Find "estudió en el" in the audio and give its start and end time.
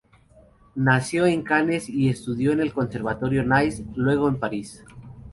1.87-2.73